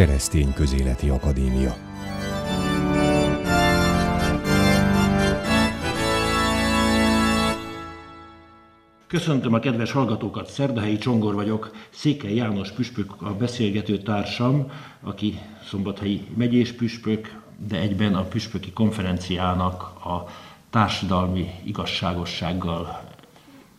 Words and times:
Keresztény 0.00 0.52
Közéleti 0.52 1.08
Akadémia. 1.08 1.76
Köszöntöm 9.06 9.54
a 9.54 9.58
kedves 9.58 9.92
hallgatókat, 9.92 10.50
Szerdahelyi 10.50 10.98
Csongor 10.98 11.34
vagyok, 11.34 11.70
Székely 11.90 12.34
János 12.34 12.70
püspök 12.70 13.22
a 13.22 13.34
beszélgető 13.34 13.98
társam, 13.98 14.72
aki 15.02 15.38
szombathelyi 15.68 16.26
megyés 16.36 16.72
püspök, 16.72 17.40
de 17.68 17.78
egyben 17.78 18.14
a 18.14 18.22
püspöki 18.22 18.72
konferenciának 18.72 19.82
a 20.04 20.26
társadalmi 20.70 21.50
igazságossággal 21.64 23.00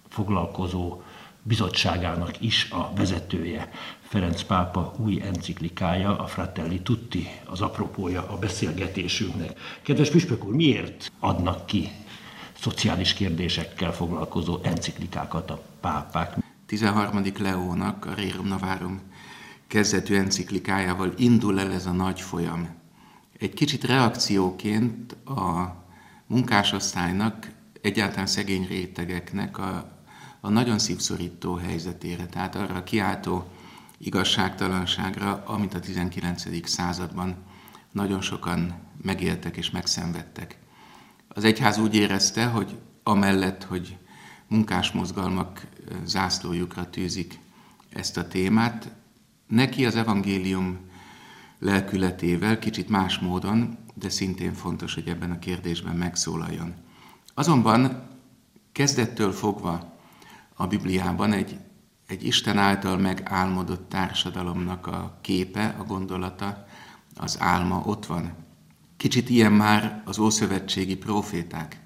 foglalkozó 0.09 1.01
bizottságának 1.43 2.41
is 2.41 2.71
a 2.71 2.91
vezetője. 2.95 3.71
Ferenc 4.11 4.43
pápa 4.43 4.93
új 4.97 5.21
enciklikája, 5.21 6.19
a 6.19 6.27
Fratelli 6.27 6.81
Tutti, 6.81 7.27
az 7.45 7.61
apropója 7.61 8.27
a 8.27 8.37
beszélgetésünknek. 8.37 9.59
Kedves 9.81 10.09
püspök 10.09 10.45
úr, 10.45 10.53
miért 10.53 11.11
adnak 11.19 11.65
ki 11.65 11.89
szociális 12.59 13.13
kérdésekkel 13.13 13.93
foglalkozó 13.93 14.59
enciklikákat 14.63 15.49
a 15.49 15.61
pápák? 15.79 16.35
13. 16.65 17.21
Leónak 17.39 18.05
a 18.05 18.13
Rerum 18.13 18.47
Novarum 18.47 19.01
kezdetű 19.67 20.15
enciklikájával 20.15 21.13
indul 21.17 21.59
el 21.59 21.71
ez 21.71 21.85
a 21.85 21.91
nagy 21.91 22.21
folyam. 22.21 22.69
Egy 23.39 23.53
kicsit 23.53 23.83
reakcióként 23.83 25.15
a 25.25 25.75
munkásosztálynak, 26.27 27.51
egyáltalán 27.81 28.27
szegény 28.27 28.67
rétegeknek 28.67 29.57
a, 29.57 29.91
a 30.39 30.49
nagyon 30.49 30.79
szívszorító 30.79 31.55
helyzetére, 31.55 32.25
tehát 32.25 32.55
arra 32.55 32.83
kiáltó 32.83 33.47
igazságtalanságra, 34.03 35.43
amit 35.45 35.73
a 35.73 35.79
19. 35.79 36.67
században 36.69 37.35
nagyon 37.91 38.21
sokan 38.21 38.73
megéltek 39.01 39.57
és 39.57 39.69
megszenvedtek. 39.69 40.57
Az 41.27 41.43
egyház 41.43 41.77
úgy 41.77 41.95
érezte, 41.95 42.45
hogy 42.45 42.77
amellett, 43.03 43.63
hogy 43.63 43.97
munkásmozgalmak 44.47 45.67
zászlójukra 46.03 46.89
tűzik 46.89 47.39
ezt 47.93 48.17
a 48.17 48.27
témát, 48.27 48.91
neki 49.47 49.85
az 49.85 49.95
evangélium 49.95 50.77
lelkületével, 51.59 52.59
kicsit 52.59 52.89
más 52.89 53.19
módon, 53.19 53.77
de 53.93 54.09
szintén 54.09 54.53
fontos, 54.53 54.93
hogy 54.93 55.07
ebben 55.07 55.31
a 55.31 55.39
kérdésben 55.39 55.95
megszólaljon. 55.95 56.73
Azonban 57.33 58.07
kezdettől 58.71 59.31
fogva 59.31 59.97
a 60.55 60.67
Bibliában 60.67 61.33
egy, 61.33 61.59
egy 62.11 62.25
Isten 62.25 62.57
által 62.57 62.97
megálmodott 62.97 63.89
társadalomnak 63.89 64.87
a 64.87 65.17
képe, 65.21 65.75
a 65.79 65.83
gondolata, 65.83 66.65
az 67.15 67.37
álma 67.39 67.81
ott 67.85 68.05
van. 68.05 68.33
Kicsit 68.97 69.29
ilyen 69.29 69.51
már 69.51 70.01
az 70.05 70.19
ószövetségi 70.19 70.97
proféták 70.97 71.79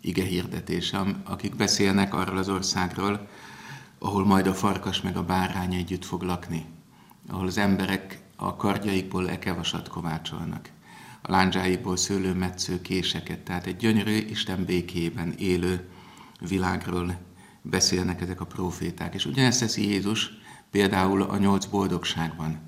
ige 0.00 0.24
hirdetése, 0.24 1.02
akik 1.24 1.56
beszélnek 1.56 2.14
arról 2.14 2.36
az 2.36 2.48
országról, 2.48 3.28
ahol 3.98 4.24
majd 4.24 4.46
a 4.46 4.54
farkas 4.54 5.00
meg 5.00 5.16
a 5.16 5.24
bárány 5.24 5.74
együtt 5.74 6.04
fog 6.04 6.22
lakni, 6.22 6.64
ahol 7.28 7.46
az 7.46 7.58
emberek 7.58 8.22
a 8.36 8.56
kardjaikból 8.56 9.30
ekevasat 9.30 9.88
kovácsolnak, 9.88 10.68
a 11.22 11.30
lándzsáikból 11.30 11.96
szőlőmetsző 11.96 12.80
késeket, 12.80 13.38
tehát 13.38 13.66
egy 13.66 13.76
gyönyörű 13.76 14.16
Isten 14.16 14.64
békében 14.64 15.34
élő 15.38 15.88
világról 16.40 17.28
beszélnek 17.62 18.20
ezek 18.20 18.40
a 18.40 18.46
proféták. 18.46 19.14
És 19.14 19.24
ugyanezt 19.24 19.60
teszi 19.60 19.88
Jézus 19.88 20.30
például 20.70 21.22
a 21.22 21.36
nyolc 21.36 21.64
boldogságban, 21.64 22.60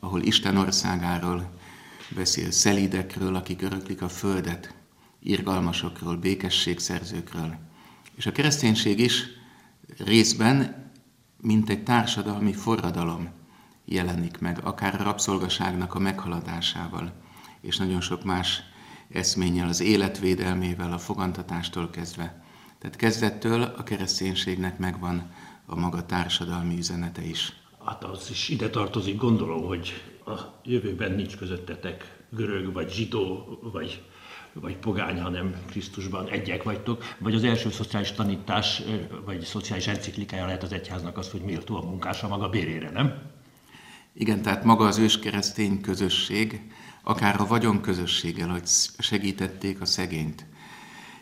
ahol 0.00 0.22
Isten 0.22 0.56
országáról 0.56 1.50
beszél, 2.14 2.50
szelídekről, 2.50 3.34
akik 3.34 3.62
öröklik 3.62 4.02
a 4.02 4.08
földet, 4.08 4.74
irgalmasokról, 5.20 6.16
békességszerzőkről. 6.16 7.56
És 8.16 8.26
a 8.26 8.32
kereszténység 8.32 8.98
is 8.98 9.24
részben, 9.98 10.84
mint 11.40 11.70
egy 11.70 11.82
társadalmi 11.82 12.52
forradalom 12.52 13.28
jelenik 13.84 14.38
meg, 14.38 14.58
akár 14.64 15.00
a 15.00 15.04
rabszolgaságnak 15.04 15.94
a 15.94 15.98
meghaladásával, 15.98 17.12
és 17.60 17.76
nagyon 17.76 18.00
sok 18.00 18.24
más 18.24 18.62
eszménnyel, 19.12 19.68
az 19.68 19.80
életvédelmével, 19.80 20.92
a 20.92 20.98
fogantatástól 20.98 21.90
kezdve. 21.90 22.44
Tehát 22.86 23.00
kezdettől 23.00 23.62
a 23.62 23.82
kereszténységnek 23.82 24.78
megvan 24.78 25.30
a 25.66 25.76
maga 25.76 26.06
társadalmi 26.06 26.76
üzenete 26.76 27.22
is. 27.22 27.52
Hát 27.84 28.04
az 28.04 28.28
is 28.30 28.48
ide 28.48 28.70
tartozik, 28.70 29.16
gondolom, 29.16 29.64
hogy 29.64 30.02
a 30.26 30.32
jövőben 30.64 31.12
nincs 31.12 31.36
közöttetek 31.36 32.24
görög, 32.30 32.72
vagy 32.72 32.92
zsidó, 32.92 33.58
vagy, 33.72 34.02
vagy 34.52 34.76
pogány, 34.76 35.20
hanem 35.20 35.54
Krisztusban 35.70 36.28
egyek 36.28 36.62
vagytok, 36.62 37.04
vagy 37.18 37.34
az 37.34 37.44
első 37.44 37.70
szociális 37.70 38.12
tanítás, 38.12 38.82
vagy 39.24 39.40
szociális 39.40 39.86
enciklikája 39.86 40.44
lehet 40.44 40.62
az 40.62 40.72
egyháznak 40.72 41.18
az, 41.18 41.30
hogy 41.30 41.42
méltó 41.42 41.76
a 41.76 41.84
munkása 41.84 42.28
maga 42.28 42.48
bérére, 42.48 42.90
nem? 42.90 43.22
Igen, 44.12 44.42
tehát 44.42 44.64
maga 44.64 44.86
az 44.86 44.98
őskeresztény 44.98 45.80
közösség, 45.80 46.72
akár 47.02 47.40
a 47.40 47.46
vagyon 47.46 47.80
közösséggel, 47.80 48.48
hogy 48.48 48.66
segítették 48.98 49.80
a 49.80 49.84
szegényt, 49.84 50.46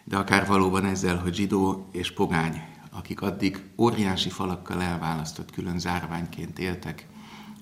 de 0.05 0.17
akár 0.17 0.47
valóban 0.47 0.85
ezzel, 0.85 1.19
hogy 1.19 1.35
zsidó 1.35 1.89
és 1.93 2.13
pogány, 2.13 2.63
akik 2.91 3.21
addig 3.21 3.63
óriási 3.77 4.31
falakkal 4.31 4.83
elválasztott 4.83 5.51
külön 5.51 5.79
zárványként 5.79 6.59
éltek 6.59 7.07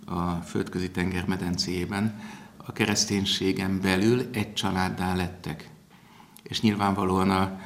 a 0.05 0.31
földközi 0.31 0.91
tenger 0.91 1.27
medencéjében, 1.27 2.21
a 2.57 2.73
kereszténységen 2.73 3.81
belül 3.81 4.29
egy 4.33 4.55
családdá 4.55 5.15
lettek. 5.15 5.71
És 6.43 6.61
nyilvánvalóan 6.61 7.31
a, 7.31 7.61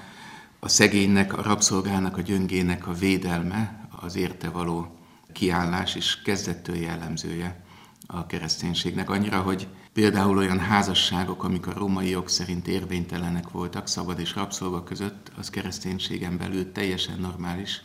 a 0.61 0.69
szegénynek, 0.69 1.39
a 1.39 1.43
rabszolgának, 1.43 2.17
a 2.17 2.21
gyöngének 2.21 2.87
a 2.87 2.93
védelme, 2.93 3.89
az 4.01 4.17
érte 4.17 4.51
való 4.51 4.99
kiállás 5.33 5.95
is 5.95 6.23
kezdettől 6.23 6.77
jellemzője 6.77 7.65
a 8.07 8.27
kereszténységnek. 8.27 9.11
Annyira, 9.11 9.41
hogy 9.41 9.69
például 9.97 10.37
olyan 10.37 10.59
házasságok, 10.59 11.45
amik 11.45 11.67
a 11.67 11.73
római 11.73 12.09
jog 12.09 12.29
szerint 12.29 12.69
érvénytelenek 12.69 13.51
voltak, 13.51 13.87
szabad 13.87 14.19
és 14.19 14.35
rabszolga 14.35 14.83
között, 14.83 15.33
az 15.37 15.51
kereszténységen 15.51 16.37
belül 16.37 16.73
teljesen 16.73 17.19
normális, 17.19 17.81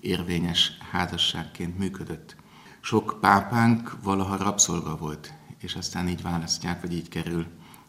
érvényes 0.00 0.76
házasságként 0.90 1.78
működött. 1.78 2.36
Sok 2.80 3.18
pápánk 3.20 3.96
valaha 4.02 4.36
rabszolga 4.36 4.96
volt, 4.96 5.32
és 5.58 5.74
aztán 5.74 6.08
így 6.08 6.22
választják, 6.22 6.80
vagy 6.80 6.92
így 6.92 7.08
kerül 7.08 7.46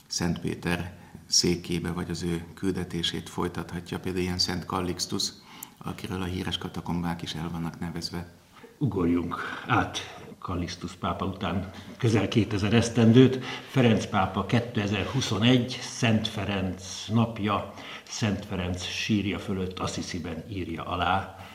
Szent 0.08 0.40
Péter 0.40 0.97
székébe, 1.28 1.91
vagy 1.91 2.09
az 2.09 2.24
ő 2.24 2.46
küldetését 2.53 3.30
folytathatja. 3.30 4.00
Például 4.00 4.24
ilyen 4.24 4.40
Szent 4.40 4.66
Kallixtus, 4.66 5.30
akiről 5.78 6.22
a 6.22 6.25
híres 6.25 6.58
katakombák 6.58 7.22
is 7.22 7.34
el 7.34 7.50
vannak 7.52 7.80
nevezve. 7.80 8.34
Ugorjunk 8.78 9.64
át 9.68 10.15
Kallisztus 10.45 10.91
pápa 10.91 11.25
után 11.25 11.72
közel 11.97 12.28
2000 12.28 12.73
esztendőt. 12.73 13.45
Ferenc 13.67 14.06
pápa 14.06 14.45
2021, 14.45 15.78
Szent 15.81 16.28
Ferenc 16.28 17.06
napja, 17.07 17.73
Szent 18.03 18.45
Ferenc 18.45 18.84
sírja 18.84 19.39
fölött 19.39 19.79
Assisi-ben 19.79 20.44
írja 20.50 20.84
alá 20.84 21.45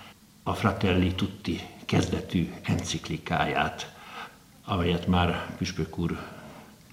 a 0.42 0.54
Fratelli 0.54 1.14
Tutti 1.14 1.60
kezdetű 1.84 2.52
enciklikáját, 2.62 3.94
amelyet 4.64 5.06
már 5.06 5.54
Püspök 5.58 5.98
úr 5.98 6.18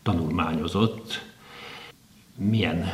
tanulmányozott. 0.03 1.25
Milyen 2.35 2.85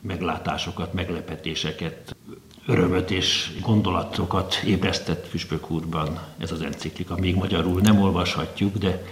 meglátásokat, 0.00 0.92
meglepetéseket 0.92 2.16
örömöt 2.68 3.10
és 3.10 3.58
gondolatokat 3.60 4.54
ébresztett 4.54 5.28
Füspök 5.28 5.70
úrban 5.70 6.20
ez 6.38 6.52
az 6.52 6.62
enciklika. 6.62 7.16
Még 7.16 7.34
magyarul 7.34 7.80
nem 7.80 8.00
olvashatjuk, 8.00 8.76
de 8.76 9.04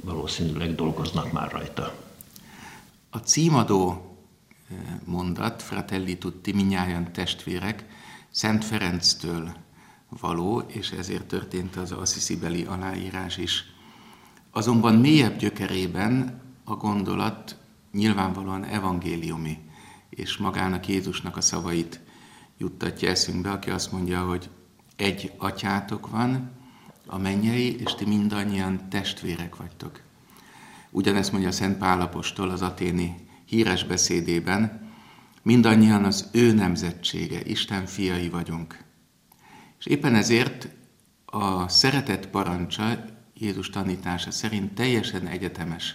valószínűleg 0.00 0.74
dolgoznak 0.74 1.32
már 1.32 1.52
rajta. 1.52 1.94
A 3.10 3.18
címadó 3.18 3.90
eh, 4.70 4.76
mondat, 5.04 5.62
Fratelli 5.62 6.18
tutti, 6.18 6.52
minnyáján 6.52 7.12
testvérek, 7.12 7.84
Szent 8.30 8.64
Ferenctől 8.64 9.52
való, 10.20 10.62
és 10.66 10.90
ezért 10.90 11.24
történt 11.24 11.76
az 11.76 11.92
Assisi-beli 11.92 12.64
aláírás 12.64 13.36
is. 13.36 13.64
Azonban 14.50 14.94
mélyebb 14.94 15.36
gyökerében 15.36 16.42
a 16.64 16.74
gondolat 16.74 17.56
nyilvánvalóan 17.92 18.64
evangéliumi, 18.64 19.58
és 20.08 20.36
magának 20.36 20.88
Jézusnak 20.88 21.36
a 21.36 21.40
szavait 21.40 22.03
juttatja 22.58 23.08
eszünkbe, 23.08 23.50
aki 23.50 23.70
azt 23.70 23.92
mondja, 23.92 24.20
hogy 24.20 24.50
egy 24.96 25.32
atyátok 25.36 26.10
van, 26.10 26.50
a 27.06 27.18
mennyei, 27.18 27.80
és 27.80 27.94
ti 27.94 28.04
mindannyian 28.04 28.88
testvérek 28.88 29.56
vagytok. 29.56 30.00
Ugyanezt 30.90 31.32
mondja 31.32 31.52
Szent 31.52 31.78
Pálapostól 31.78 32.50
az 32.50 32.62
aténi 32.62 33.28
híres 33.44 33.84
beszédében, 33.84 34.92
mindannyian 35.42 36.04
az 36.04 36.28
ő 36.32 36.52
nemzetsége, 36.52 37.40
Isten 37.44 37.86
fiai 37.86 38.28
vagyunk. 38.28 38.84
És 39.78 39.86
éppen 39.86 40.14
ezért 40.14 40.68
a 41.24 41.68
szeretet 41.68 42.26
parancsa 42.26 43.04
Jézus 43.34 43.70
tanítása 43.70 44.30
szerint 44.30 44.74
teljesen 44.74 45.26
egyetemes. 45.26 45.94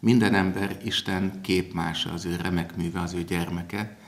Minden 0.00 0.34
ember 0.34 0.80
Isten 0.84 1.40
képmása, 1.40 2.12
az 2.12 2.24
ő 2.24 2.36
remek 2.36 2.76
műve, 2.76 3.00
az 3.00 3.12
ő 3.12 3.24
gyermeke, 3.24 3.98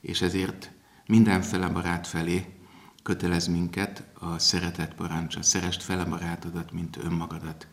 és 0.00 0.22
ezért 0.22 0.70
mindenfele 1.06 1.68
barát 1.68 2.06
felé 2.06 2.54
kötelez 3.02 3.46
minket 3.46 4.04
a 4.18 4.38
szeretet 4.38 4.94
parancsa. 4.94 5.42
Szerest 5.42 5.82
fele 5.82 6.04
barátodat, 6.04 6.72
mint 6.72 6.96
önmagadat. 6.96 7.66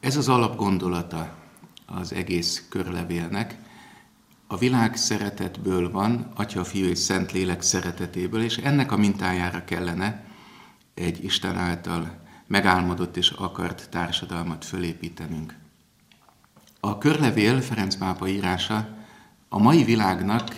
Ez 0.00 0.16
az 0.16 0.28
alapgondolata 0.28 1.36
az 1.86 2.12
egész 2.12 2.66
körlevélnek. 2.68 3.58
A 4.46 4.56
világ 4.56 4.96
szeretetből 4.96 5.90
van, 5.90 6.30
Atya, 6.34 6.64
Fiú 6.64 6.86
és 6.86 6.98
Szentlélek 6.98 7.62
szeretetéből, 7.62 8.42
és 8.42 8.56
ennek 8.56 8.92
a 8.92 8.96
mintájára 8.96 9.64
kellene 9.64 10.24
egy 10.94 11.24
Isten 11.24 11.56
által 11.56 12.20
megálmodott 12.46 13.16
és 13.16 13.30
akart 13.30 13.88
társadalmat 13.90 14.64
fölépítenünk. 14.64 15.54
A 16.80 16.98
körlevél 16.98 17.60
Ferenc 17.60 17.96
pápa 17.96 18.28
írása 18.28 18.88
a 19.48 19.58
mai 19.58 19.84
világnak 19.84 20.56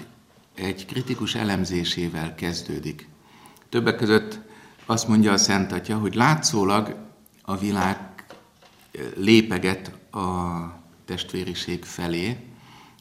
egy 0.55 0.87
kritikus 0.87 1.35
elemzésével 1.35 2.35
kezdődik. 2.35 3.08
Többek 3.69 3.97
között 3.97 4.41
azt 4.87 5.08
mondja 5.08 5.32
a 5.32 5.37
Szent 5.37 5.73
Atya, 5.73 5.99
hogy 5.99 6.14
látszólag 6.14 6.97
a 7.43 7.56
világ 7.56 8.25
lépeget 9.17 10.14
a 10.14 10.29
testvériség 11.05 11.85
felé, 11.85 12.37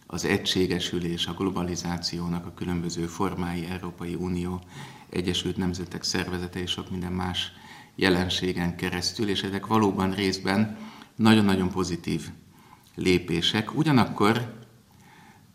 az 0.07 0.25
egységesülés, 0.25 1.27
a 1.27 1.33
globalizációnak 1.33 2.45
a 2.45 2.53
különböző 2.53 3.05
formái, 3.05 3.65
Európai 3.65 4.15
Unió, 4.15 4.61
Egyesült 5.09 5.57
Nemzetek 5.57 6.03
Szervezete 6.03 6.59
és 6.59 6.71
sok 6.71 6.89
minden 6.91 7.11
más 7.11 7.51
jelenségen 7.95 8.75
keresztül, 8.75 9.29
és 9.29 9.43
ezek 9.43 9.65
valóban 9.65 10.11
részben 10.11 10.77
nagyon-nagyon 11.15 11.69
pozitív 11.69 12.29
lépések. 12.95 13.75
Ugyanakkor 13.75 14.53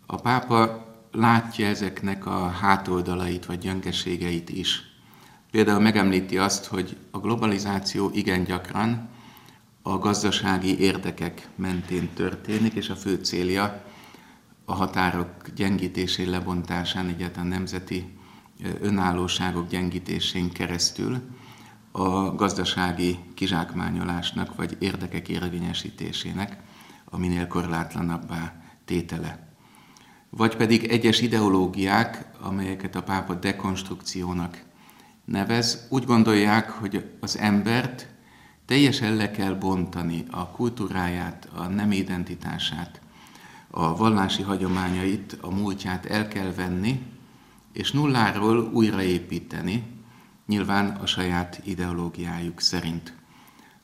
a 0.06 0.17
pápa 0.17 0.87
látja 1.15 1.67
ezeknek 1.67 2.27
a 2.27 2.49
hátoldalait 2.49 3.47
vagy 3.47 3.59
gyöngeségeit 3.59 4.51
is. 4.51 4.83
Például 5.51 5.81
megemlíti 5.81 6.39
azt, 6.39 6.67
hogy 6.67 6.97
a 7.11 7.19
globalizáció 7.19 8.11
igen 8.13 8.45
gyakran 8.45 9.09
a 9.83 9.99
gazdasági 9.99 10.79
érdekek 10.79 11.49
mentén 11.57 12.09
történik, 12.15 12.73
és 12.73 12.89
a 12.89 12.97
fő 12.97 13.15
célja 13.15 13.85
a 14.65 14.75
határok 14.75 15.49
gyengítésén, 15.55 16.31
lebontásán, 16.31 17.09
egyáltalán 17.09 17.49
nemzeti 17.49 18.19
önállóságok 18.81 19.69
gyengítésén 19.69 20.53
keresztül 20.53 21.21
a 21.93 22.35
gazdasági 22.35 23.19
kizsákmányolásnak 23.35 24.57
vagy 24.57 24.77
érdekek 24.79 25.29
érvényesítésének 25.29 26.63
a 27.05 27.19
minél 27.19 27.47
korlátlanabbá 27.47 28.63
tétele. 28.85 29.44
Vagy 30.37 30.57
pedig 30.57 30.85
egyes 30.85 31.21
ideológiák, 31.21 32.25
amelyeket 32.41 32.97
a 32.97 33.03
pápa 33.03 33.35
dekonstrukciónak 33.35 34.63
nevez, 35.25 35.87
úgy 35.91 36.05
gondolják, 36.05 36.71
hogy 36.71 37.05
az 37.21 37.39
embert 37.39 38.09
teljesen 38.67 39.17
le 39.17 39.31
kell 39.31 39.55
bontani 39.55 40.25
a 40.31 40.49
kultúráját, 40.49 41.49
a 41.55 41.63
nem 41.63 41.93
identitását, 41.93 43.01
a 43.71 43.97
vallási 43.97 44.43
hagyományait, 44.43 45.39
a 45.41 45.51
múltját 45.51 46.07
el 46.07 46.29
kell 46.29 46.53
venni, 46.53 47.03
és 47.73 47.93
nulláról 47.93 48.71
újraépíteni, 48.73 49.83
nyilván 50.47 50.87
a 50.87 51.07
saját 51.07 51.61
ideológiájuk 51.65 52.61
szerint. 52.61 53.13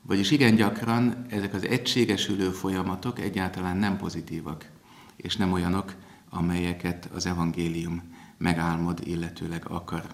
Vagyis 0.02 0.30
igen 0.30 0.54
gyakran 0.54 1.26
ezek 1.28 1.54
az 1.54 1.66
egységesülő 1.66 2.50
folyamatok 2.50 3.18
egyáltalán 3.18 3.76
nem 3.76 3.96
pozitívak, 3.96 4.66
és 5.16 5.36
nem 5.36 5.52
olyanok, 5.52 5.94
amelyeket 6.30 7.08
az 7.14 7.26
evangélium 7.26 8.16
megálmod, 8.38 9.00
illetőleg 9.04 9.68
akar. 9.68 10.04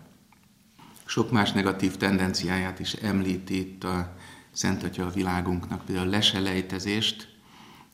Sok 1.05 1.31
más 1.31 1.53
negatív 1.53 1.97
tendenciáját 1.97 2.79
is 2.79 2.93
említi 2.93 3.59
itt 3.59 3.85
a 3.85 4.17
Szent 4.53 4.83
Atya 4.83 5.07
a 5.07 5.11
világunknak, 5.11 5.85
például 5.85 6.07
a 6.07 6.11
leselejtezést, 6.11 7.35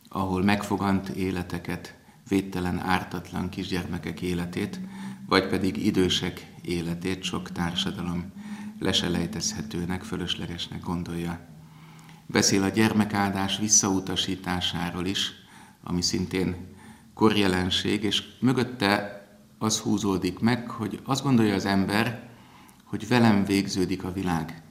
ahol 0.09 0.43
megfogant 0.43 1.09
életeket, 1.09 1.97
védtelen, 2.29 2.79
ártatlan 2.79 3.49
kisgyermekek 3.49 4.21
életét, 4.21 4.81
vagy 5.27 5.49
pedig 5.49 5.87
idősek 5.87 6.53
életét 6.63 7.23
sok 7.23 7.53
társadalom 7.53 8.33
leselejtezhetőnek, 8.79 10.03
fölöslegesnek 10.03 10.81
gondolja. 10.81 11.41
Beszél 12.27 12.63
a 12.63 12.69
gyermekáldás 12.69 13.59
visszautasításáról 13.59 15.07
is, 15.07 15.33
ami 15.83 16.03
szintén 16.03 16.72
korjelenség, 17.15 18.03
és 18.03 18.23
mögötte 18.41 19.23
az 19.59 19.79
húzódik 19.79 20.39
meg, 20.39 20.71
hogy 20.71 21.01
azt 21.05 21.23
gondolja 21.23 21.55
az 21.55 21.65
ember, 21.65 22.31
hogy 22.85 23.09
velem 23.09 23.45
végződik 23.45 24.05
a 24.05 24.13
világ. 24.13 24.63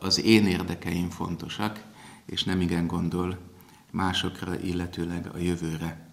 Az 0.00 0.22
én 0.22 0.46
érdekeim 0.46 1.10
fontosak, 1.10 1.82
és 2.26 2.44
nem 2.44 2.60
igen 2.60 2.86
gondol 2.86 3.38
másokra, 3.90 4.58
illetőleg 4.58 5.30
a 5.34 5.38
jövőre. 5.38 6.12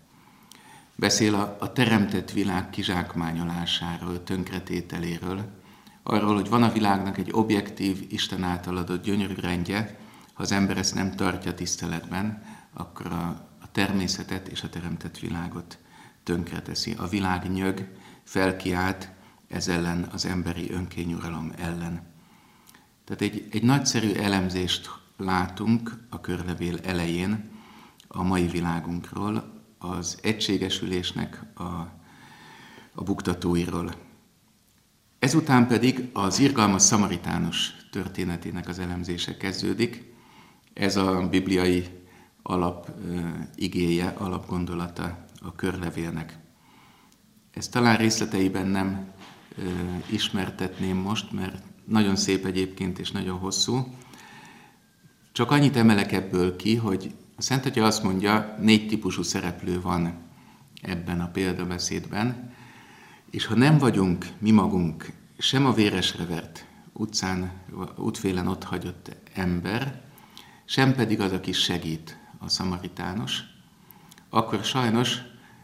Beszél 0.95 1.35
a, 1.35 1.57
a 1.59 1.71
teremtett 1.71 2.31
világ 2.31 2.69
kizsákmányolásáról, 2.69 4.23
tönkretételéről, 4.23 5.59
arról, 6.03 6.35
hogy 6.35 6.49
van 6.49 6.63
a 6.63 6.71
világnak 6.71 7.17
egy 7.17 7.29
objektív, 7.31 8.05
Isten 8.09 8.43
által 8.43 8.77
adott 8.77 9.03
gyönyörű 9.03 9.33
rendje, 9.33 9.99
ha 10.33 10.43
az 10.43 10.51
ember 10.51 10.77
ezt 10.77 10.95
nem 10.95 11.15
tartja 11.15 11.53
tiszteletben, 11.53 12.43
akkor 12.73 13.05
a, 13.05 13.50
természetet 13.71 14.47
és 14.47 14.63
a 14.63 14.69
teremtett 14.69 15.19
világot 15.19 15.77
tönkreteszi. 16.23 16.93
A 16.97 17.07
világ 17.07 17.51
nyög, 17.51 17.87
felkiált 18.23 19.09
ez 19.47 19.67
ellen, 19.67 20.09
az 20.11 20.25
emberi 20.25 20.71
önkényuralom 20.71 21.51
ellen. 21.57 22.01
Tehát 23.03 23.21
egy, 23.21 23.47
egy 23.51 23.63
nagyszerű 23.63 24.11
elemzést 24.11 24.89
látunk 25.17 26.05
a 26.09 26.21
körlevél 26.21 26.77
elején 26.83 27.49
a 28.07 28.23
mai 28.23 28.47
világunkról, 28.47 29.59
az 29.77 30.17
egységesülésnek 30.21 31.43
a, 31.53 31.63
a 32.93 33.03
buktatóiról. 33.03 33.95
Ezután 35.19 35.67
pedig 35.67 36.09
az 36.13 36.39
irgalmas 36.39 36.81
szamaritános 36.81 37.71
történetének 37.91 38.67
az 38.67 38.79
elemzése 38.79 39.37
kezdődik. 39.37 40.13
Ez 40.73 40.95
a 40.95 41.27
bibliai 41.29 42.00
alap 42.43 42.89
igéje, 43.55 44.07
alapgondolata 44.17 45.25
a 45.41 45.55
körlevélnek. 45.55 46.39
Ezt 47.53 47.71
talán 47.71 47.97
részleteiben 47.97 48.67
nem 48.67 49.11
ismertetném 50.09 50.97
most, 50.97 51.31
mert 51.31 51.63
nagyon 51.85 52.15
szép 52.15 52.45
egyébként 52.45 52.99
és 52.99 53.11
nagyon 53.11 53.37
hosszú. 53.37 53.95
Csak 55.31 55.51
annyit 55.51 55.75
emelek 55.75 56.11
ebből 56.11 56.55
ki, 56.55 56.75
hogy 56.75 57.15
a 57.35 57.41
Szent 57.41 57.65
Atya 57.65 57.85
azt 57.85 58.03
mondja, 58.03 58.55
négy 58.59 58.87
típusú 58.87 59.21
szereplő 59.21 59.81
van 59.81 60.17
ebben 60.81 61.21
a 61.21 61.27
példabeszédben, 61.27 62.53
és 63.29 63.45
ha 63.45 63.55
nem 63.55 63.77
vagyunk 63.77 64.27
mi 64.39 64.51
magunk 64.51 65.11
sem 65.37 65.65
a 65.65 65.73
véresre 65.73 66.25
vert 66.25 66.65
utcán, 66.93 67.51
útfélen 67.95 68.47
ott 68.47 68.63
hagyott 68.63 69.15
ember, 69.33 70.01
sem 70.65 70.93
pedig 70.95 71.19
az, 71.19 71.31
aki 71.31 71.51
segít, 71.51 72.17
a 72.41 72.49
szamaritános, 72.49 73.41
akkor 74.29 74.63
sajnos 74.63 75.17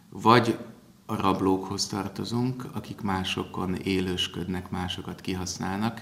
vagy 0.09 0.57
a 1.05 1.15
rablókhoz 1.15 1.87
tartozunk, 1.87 2.65
akik 2.73 3.01
másokon 3.01 3.75
élősködnek, 3.75 4.69
másokat 4.69 5.21
kihasználnak, 5.21 6.01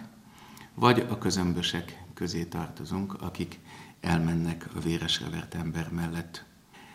vagy 0.73 1.05
a 1.09 1.17
közömbösek 1.17 2.03
közé 2.13 2.43
tartozunk, 2.43 3.21
akik 3.21 3.59
elmennek 4.01 4.69
a 4.75 4.79
véresre 4.79 5.29
vert 5.29 5.55
ember 5.55 5.91
mellett. 5.91 6.45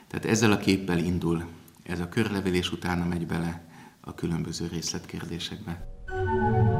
Tehát 0.07 0.25
ezzel 0.25 0.53
a 0.53 0.59
képpel 0.59 0.99
indul 0.99 1.45
ez 1.83 2.01
a 2.01 2.09
körlevelés, 2.09 2.73
utána 2.73 3.05
megy 3.05 3.27
bele 3.27 3.65
a 4.01 4.15
különböző 4.15 4.67
részletkérdésekbe. 4.67 5.89
négy 6.07 6.80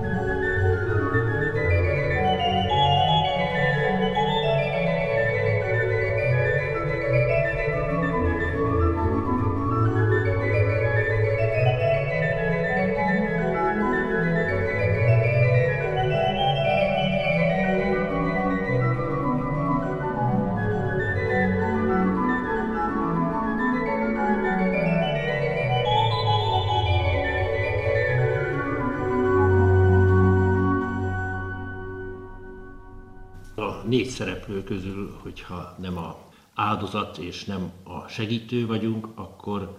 szereplő 34.51 34.77
közül, 34.77 35.19
hogyha 35.23 35.77
nem 35.81 35.99
a 35.99 36.19
áldozat 36.55 37.19
és 37.19 37.45
nem 37.45 37.71
a 37.83 38.09
segítő 38.09 38.67
vagyunk, 38.67 39.09
akkor 39.15 39.79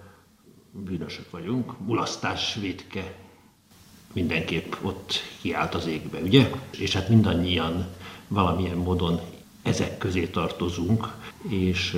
bűnösök 0.71 1.29
vagyunk, 1.29 1.79
mulasztás, 1.79 2.55
védke, 2.55 3.15
mindenképp 4.13 4.73
ott 4.81 5.13
kiállt 5.41 5.73
az 5.73 5.85
égbe, 5.85 6.19
ugye? 6.19 6.49
És 6.77 6.93
hát 6.93 7.09
mindannyian 7.09 7.85
valamilyen 8.27 8.77
módon 8.77 9.19
ezek 9.61 9.97
közé 9.97 10.27
tartozunk, 10.27 11.13
és 11.47 11.97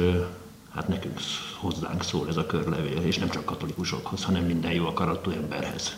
hát 0.74 0.88
nekünk 0.88 1.20
hozzánk 1.60 2.04
szól 2.04 2.28
ez 2.28 2.38
a 2.38 2.46
körlevél, 2.46 3.02
és 3.02 3.18
nem 3.18 3.30
csak 3.30 3.46
katolikusokhoz, 3.46 4.24
hanem 4.24 4.44
minden 4.44 4.72
jó 4.72 4.86
akaratú 4.86 5.32
emberhez. 5.32 5.98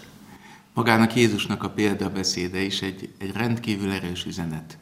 Magának 0.74 1.16
Jézusnak 1.16 1.64
a 1.64 1.70
példabeszéde 1.70 2.60
is 2.60 2.82
egy, 2.82 3.10
egy 3.18 3.32
rendkívül 3.32 3.92
erős 3.92 4.26
üzenet. 4.26 4.78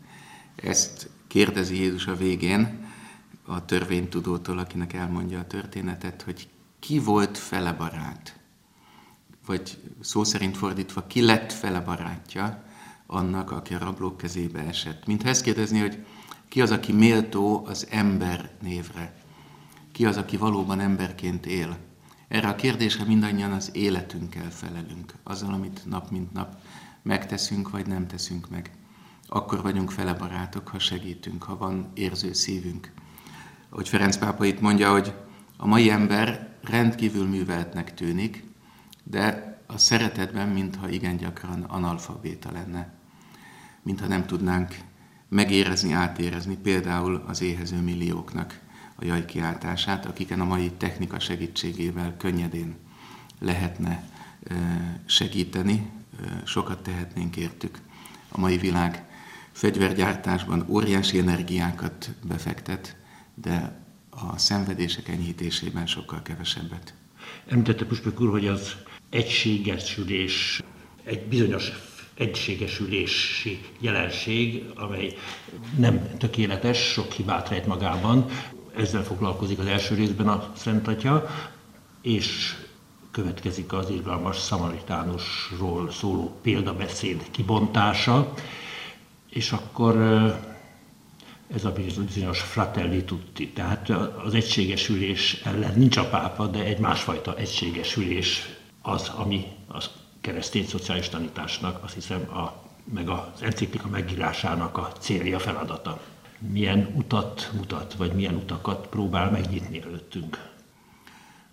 Ezt 0.56 1.10
kérdezi 1.34 1.76
Jézus 1.76 2.08
a 2.08 2.16
végén 2.16 2.86
a 3.46 3.66
törvénytudótól, 3.66 4.58
akinek 4.58 4.94
elmondja 4.94 5.40
a 5.40 5.48
történetet, 5.48 6.22
hogy 6.22 6.48
ki 6.80 7.00
volt 7.00 7.38
fele 7.38 7.74
barát, 7.74 8.40
vagy 9.46 9.78
szó 10.00 10.24
szerint 10.24 10.58
fordítva, 10.58 11.08
ki 11.08 11.22
lett 11.22 11.52
fele 11.52 11.80
barátja 11.80 12.64
annak, 13.06 13.52
aki 13.52 13.74
a 13.74 13.78
rablók 13.78 14.18
kezébe 14.18 14.60
esett. 14.60 15.06
Mintha 15.06 15.30
ezt 15.30 15.42
kérdezni, 15.42 15.80
hogy 15.80 16.06
ki 16.48 16.62
az, 16.62 16.72
aki 16.72 16.92
méltó 16.92 17.66
az 17.66 17.88
ember 17.90 18.52
névre, 18.62 19.16
ki 19.92 20.06
az, 20.06 20.18
aki 20.18 20.38
valóban 20.38 20.80
emberként 20.80 21.46
él. 21.46 21.78
Erre 22.28 22.48
a 22.48 22.56
kérdésre 22.56 23.04
mindannyian 23.04 23.52
az 23.52 23.70
életünkkel 23.76 24.52
felelünk, 24.52 25.14
azzal, 25.24 25.54
amit 25.54 25.82
nap 25.86 26.12
mint 26.12 26.34
nap 26.34 26.56
megteszünk, 27.02 27.70
vagy 27.70 27.88
nem 27.88 28.08
teszünk 28.08 28.50
meg. 28.50 28.72
Akkor 29.36 29.62
vagyunk 29.62 29.92
fele 29.92 30.14
barátok, 30.14 30.68
ha 30.68 30.80
segítünk, 30.80 31.44
ha 31.44 31.58
van 31.58 31.92
érző 31.94 32.34
szívünk. 32.34 32.92
Ahogy 33.70 33.90
Ferenc 33.90 34.18
pápa 34.18 34.46
itt 34.46 34.60
mondja, 34.60 34.92
hogy 34.92 35.14
a 35.58 35.68
mai 35.68 35.90
ember 35.90 36.58
rendkívül 36.62 37.28
műveltnek 37.28 37.94
tűnik, 37.94 38.44
de 39.04 39.58
a 39.68 39.78
szeretetben 39.78 40.50
mintha 40.50 40.90
igen 40.90 41.18
gyakran 41.18 41.64
analfabéta 41.64 42.52
lenne. 42.52 42.94
Mintha 43.82 44.08
nem 44.08 44.26
tudnánk 44.26 44.78
megérezni, 45.30 45.94
átérezni 45.94 46.58
például 46.58 47.24
az 47.28 47.42
éhező 47.42 47.82
millióknak 47.82 48.60
a 48.96 49.06
jajkiáltását, 49.06 50.06
akiken 50.06 50.42
a 50.42 50.46
mai 50.46 50.72
technika 50.72 51.20
segítségével 51.20 52.18
könnyedén 52.18 52.76
lehetne 53.40 54.04
segíteni, 55.06 55.90
sokat 56.44 56.84
tehetnénk 56.84 57.38
értük. 57.38 57.80
A 58.30 58.40
mai 58.40 58.58
világ 58.58 59.12
fegyvergyártásban 59.54 60.66
óriási 60.68 61.18
energiákat 61.20 62.10
befektet, 62.28 62.96
de 63.36 63.82
a 64.10 64.38
szenvedések 64.38 65.08
enyhítésében 65.08 65.86
sokkal 65.86 66.22
kevesebbet. 66.22 66.94
Említette 67.48 67.86
Puspök 67.86 68.22
úr, 68.22 68.30
hogy 68.30 68.48
az 68.48 68.76
egységesülés, 69.10 70.62
egy 71.04 71.26
bizonyos 71.26 71.72
egységesülési 72.14 73.62
jelenség, 73.80 74.64
amely 74.76 75.16
nem 75.78 76.18
tökéletes, 76.18 76.78
sok 76.78 77.12
hibát 77.12 77.50
rejt 77.50 77.66
magában. 77.66 78.26
Ezzel 78.76 79.04
foglalkozik 79.04 79.60
az 79.60 79.66
első 79.66 79.96
részben 79.96 80.28
a 80.28 80.52
Szent 80.56 80.88
Atya, 80.88 81.26
és 82.02 82.56
következik 83.12 83.74
az 83.74 83.90
izgalmas 83.90 84.38
szamaritánusról 84.38 85.92
szóló 85.92 86.40
példabeszéd 86.42 87.24
kibontása, 87.32 88.34
és 89.34 89.52
akkor 89.52 89.96
ez 91.54 91.66
a 91.66 91.72
bizonyos 91.72 92.40
fratelli 92.40 93.04
tutti, 93.04 93.50
tehát 93.50 93.90
az 94.26 94.34
egységesülés 94.34 95.42
ellen 95.44 95.74
nincs 95.76 95.98
a 95.98 96.10
pápa, 96.10 96.48
de 96.48 96.64
egy 96.64 96.80
másfajta 96.80 97.38
egységesülés 97.38 98.50
az, 98.82 99.12
ami 99.16 99.46
az 99.68 99.90
keresztény 100.22 100.66
szociális 100.66 101.10
tanításnak, 101.10 101.84
azt 101.84 101.94
hiszem, 101.94 102.30
a, 102.30 102.64
meg 102.94 103.10
az 103.10 103.42
enciklika 103.42 103.88
megírásának 103.88 104.78
a 104.78 104.92
célja, 105.00 105.40
feladata. 105.40 106.02
Milyen 106.52 106.94
utat 106.96 107.52
mutat, 107.54 107.94
vagy 107.94 108.14
milyen 108.14 108.36
utakat 108.36 108.88
próbál 108.88 109.32
megnyitni 109.32 109.82
előttünk. 109.82 110.52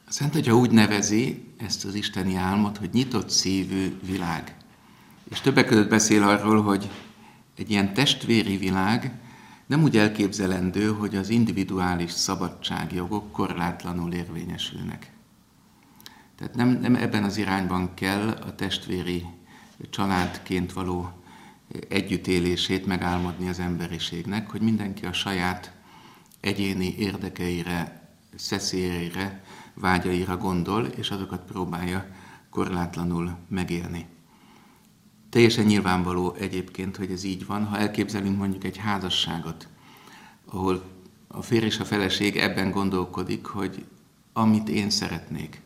A 0.07 0.13
Szent 0.13 0.35
Atya 0.35 0.57
úgy 0.57 0.71
nevezi 0.71 1.45
ezt 1.59 1.85
az 1.85 1.95
isteni 1.95 2.35
álmot, 2.35 2.77
hogy 2.77 2.91
nyitott 2.93 3.31
szívű 3.31 3.99
világ. 4.03 4.57
És 5.31 5.41
többek 5.41 5.67
között 5.67 5.89
beszél 5.89 6.23
arról, 6.23 6.63
hogy 6.63 6.89
egy 7.61 7.71
ilyen 7.71 7.95
testvéri 7.95 8.57
világ 8.57 9.13
nem 9.67 9.83
úgy 9.83 9.97
elképzelendő, 9.97 10.89
hogy 10.89 11.17
az 11.17 11.29
individuális 11.29 12.11
szabadságjogok 12.11 13.33
korlátlanul 13.33 14.13
érvényesülnek. 14.13 15.13
Tehát 16.37 16.55
nem, 16.55 16.69
nem 16.69 16.95
ebben 16.95 17.25
az 17.25 17.37
irányban 17.37 17.95
kell 17.95 18.29
a 18.29 18.55
testvéri 18.55 19.25
családként 19.91 20.73
való 20.73 21.11
együttélését 21.89 22.87
megálmodni 22.87 23.49
az 23.49 23.59
emberiségnek, 23.59 24.51
hogy 24.51 24.61
mindenki 24.61 25.07
a 25.07 25.13
saját 25.13 25.73
egyéni 26.41 26.95
érdekeire, 26.99 28.09
szeszélyeire, 28.37 29.43
vágyaira 29.75 30.37
gondol, 30.37 30.85
és 30.85 31.11
azokat 31.11 31.45
próbálja 31.45 32.07
korlátlanul 32.51 33.37
megélni. 33.49 34.07
Teljesen 35.31 35.65
nyilvánvaló 35.65 36.35
egyébként, 36.39 36.97
hogy 36.97 37.11
ez 37.11 37.25
így 37.25 37.47
van, 37.47 37.65
ha 37.65 37.79
elképzelünk 37.79 38.39
mondjuk 38.39 38.65
egy 38.65 38.77
házasságot, 38.77 39.69
ahol 40.45 40.83
a 41.29 41.43
férj 41.43 41.65
és 41.65 41.79
a 41.79 41.85
feleség 41.85 42.37
ebben 42.37 42.71
gondolkodik, 42.71 43.47
hogy 43.47 43.85
amit 44.33 44.69
én 44.69 44.91
szeretnék, 44.91 45.61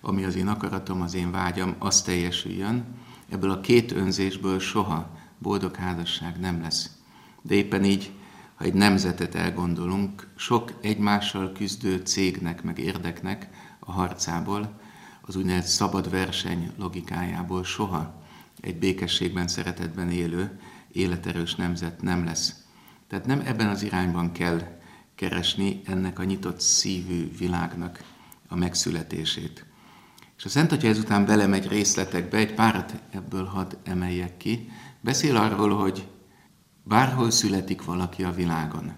ami 0.00 0.24
az 0.24 0.36
én 0.36 0.48
akaratom, 0.48 1.02
az 1.02 1.14
én 1.14 1.30
vágyam, 1.30 1.74
az 1.78 2.02
teljesüljön, 2.02 2.84
ebből 3.28 3.50
a 3.50 3.60
két 3.60 3.92
önzésből 3.92 4.58
soha 4.58 5.10
boldog 5.38 5.76
házasság 5.76 6.40
nem 6.40 6.60
lesz. 6.60 6.90
De 7.42 7.54
éppen 7.54 7.84
így, 7.84 8.10
ha 8.54 8.64
egy 8.64 8.74
nemzetet 8.74 9.34
elgondolunk, 9.34 10.28
sok 10.36 10.72
egymással 10.80 11.52
küzdő 11.52 11.96
cégnek, 11.96 12.62
meg 12.62 12.78
érdeknek 12.78 13.48
a 13.78 13.92
harcából, 13.92 14.80
az 15.20 15.36
úgynevezett 15.36 15.68
szabad 15.70 16.10
verseny 16.10 16.70
logikájából 16.76 17.64
soha 17.64 18.19
egy 18.60 18.78
békességben, 18.78 19.48
szeretetben 19.48 20.10
élő, 20.10 20.60
életerős 20.92 21.54
nemzet 21.54 22.02
nem 22.02 22.24
lesz. 22.24 22.64
Tehát 23.08 23.26
nem 23.26 23.42
ebben 23.44 23.68
az 23.68 23.82
irányban 23.82 24.32
kell 24.32 24.78
keresni 25.14 25.80
ennek 25.84 26.18
a 26.18 26.24
nyitott 26.24 26.60
szívű 26.60 27.36
világnak 27.38 28.04
a 28.48 28.56
megszületését. 28.56 29.64
És 30.36 30.44
a 30.44 30.48
Szent 30.48 30.72
Atya 30.72 30.88
ezután 30.88 31.26
belemegy 31.26 31.68
részletekbe, 31.68 32.36
egy 32.36 32.54
párat 32.54 32.94
ebből 33.10 33.44
hadd 33.44 33.74
emeljek 33.84 34.36
ki. 34.36 34.70
Beszél 35.00 35.36
arról, 35.36 35.76
hogy 35.76 36.08
bárhol 36.82 37.30
születik 37.30 37.84
valaki 37.84 38.24
a 38.24 38.32
világon. 38.32 38.92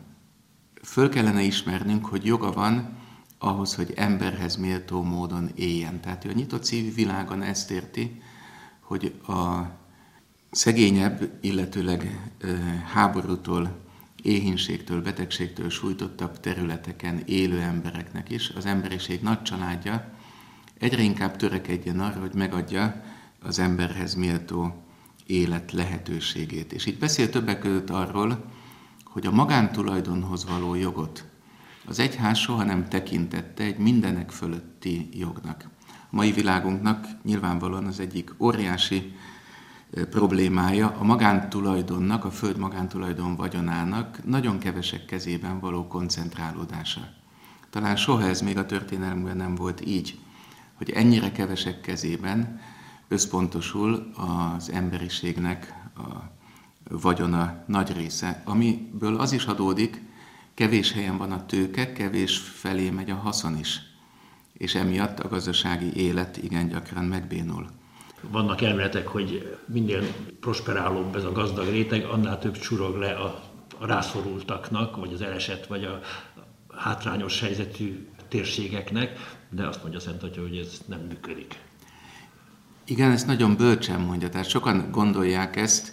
Föl 0.82 1.08
kellene 1.08 1.42
ismernünk, 1.42 2.06
hogy 2.06 2.24
joga 2.24 2.52
van 2.52 2.96
ahhoz, 3.38 3.74
hogy 3.74 3.92
emberhez 3.96 4.56
méltó 4.56 5.02
módon 5.02 5.50
éljen. 5.54 6.00
Tehát 6.00 6.24
ő 6.24 6.30
a 6.30 6.32
nyitott 6.32 6.64
szívű 6.64 6.94
világon 6.94 7.42
ezt 7.42 7.70
érti, 7.70 8.22
hogy 8.92 9.14
a 9.26 9.70
szegényebb, 10.50 11.30
illetőleg 11.40 12.30
háborútól, 12.92 13.80
éhínségtől, 14.22 15.02
betegségtől 15.02 15.70
sújtottabb 15.70 16.40
területeken 16.40 17.22
élő 17.26 17.60
embereknek 17.60 18.30
is 18.30 18.50
az 18.50 18.66
emberiség 18.66 19.22
nagy 19.22 19.42
családja 19.42 20.12
egyre 20.78 21.02
inkább 21.02 21.36
törekedjen 21.36 22.00
arra, 22.00 22.20
hogy 22.20 22.34
megadja 22.34 23.02
az 23.42 23.58
emberhez 23.58 24.14
méltó 24.14 24.84
élet 25.26 25.72
lehetőségét. 25.72 26.72
És 26.72 26.86
itt 26.86 26.98
beszél 26.98 27.30
többek 27.30 27.58
között 27.58 27.90
arról, 27.90 28.44
hogy 29.04 29.26
a 29.26 29.30
magántulajdonhoz 29.30 30.44
való 30.44 30.74
jogot 30.74 31.24
az 31.86 31.98
egyház 31.98 32.38
soha 32.38 32.64
nem 32.64 32.88
tekintette 32.88 33.64
egy 33.64 33.78
mindenek 33.78 34.30
fölötti 34.30 35.08
jognak. 35.12 35.68
Mai 36.12 36.32
világunknak 36.32 37.06
nyilvánvalóan 37.22 37.84
az 37.84 38.00
egyik 38.00 38.34
óriási 38.38 39.16
problémája 40.10 40.96
a 40.98 41.04
magántulajdonnak, 41.04 42.24
a 42.24 42.30
föld 42.30 42.58
magántulajdon 42.58 43.36
vagyonának 43.36 44.24
nagyon 44.24 44.58
kevesek 44.58 45.04
kezében 45.04 45.60
való 45.60 45.86
koncentrálódása. 45.86 47.00
Talán 47.70 47.96
soha 47.96 48.22
ez 48.22 48.40
még 48.40 48.58
a 48.58 48.66
történelemben 48.66 49.36
nem 49.36 49.54
volt 49.54 49.86
így 49.86 50.18
hogy 50.84 50.90
ennyire 50.90 51.32
kevesek 51.32 51.80
kezében 51.80 52.60
összpontosul 53.08 54.12
az 54.16 54.70
emberiségnek 54.70 55.74
a 55.96 56.30
vagyona 56.88 57.64
nagy 57.66 57.92
része, 57.92 58.42
amiből 58.44 59.16
az 59.16 59.32
is 59.32 59.44
adódik, 59.44 60.02
kevés 60.54 60.92
helyen 60.92 61.16
van 61.16 61.32
a 61.32 61.46
tőke, 61.46 61.92
kevés 61.92 62.38
felé 62.38 62.90
megy 62.90 63.10
a 63.10 63.14
haszon 63.14 63.58
is, 63.58 63.80
és 64.52 64.74
emiatt 64.74 65.20
a 65.20 65.28
gazdasági 65.28 65.96
élet 65.96 66.36
igen 66.36 66.68
gyakran 66.68 67.04
megbénul. 67.04 67.66
Vannak 68.30 68.60
elméletek, 68.60 69.06
hogy 69.06 69.56
minél 69.66 70.02
prosperálóbb 70.40 71.16
ez 71.16 71.24
a 71.24 71.32
gazdag 71.32 71.68
réteg, 71.68 72.04
annál 72.04 72.38
több 72.38 72.58
csurog 72.58 72.96
le 72.96 73.12
a, 73.12 73.42
a 73.78 73.86
rászorultaknak, 73.86 74.96
vagy 74.96 75.12
az 75.12 75.22
elesett, 75.22 75.66
vagy 75.66 75.84
a 75.84 76.00
hátrányos 76.76 77.40
helyzetű 77.40 78.08
térségeknek, 78.28 79.36
de 79.50 79.66
azt 79.66 79.82
mondja 79.82 80.00
Szent 80.00 80.22
Atya, 80.22 80.40
hogy 80.40 80.56
ez 80.56 80.80
nem 80.86 81.00
működik. 81.00 81.58
Igen, 82.84 83.10
ezt 83.10 83.26
nagyon 83.26 83.56
bölcsen 83.56 84.00
mondja. 84.00 84.28
Tehát 84.28 84.48
sokan 84.48 84.90
gondolják 84.90 85.56
ezt, 85.56 85.92